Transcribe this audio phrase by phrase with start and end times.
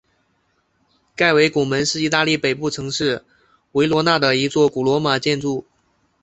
[1.15, 3.23] 盖维拱门是意大利北部城市
[3.73, 5.67] 维罗纳的一座古罗马建筑。